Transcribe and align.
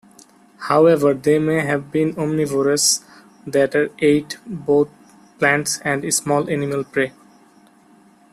However, 0.61 1.13
they 1.13 1.37
may 1.37 1.59
have 1.59 1.91
been 1.91 2.15
omnivores 2.15 3.03
that 3.45 3.75
ate 3.99 4.35
both 4.47 4.89
plants 5.37 5.79
and 5.85 6.11
small 6.11 6.49
animal 6.49 6.83
prey. 6.83 7.13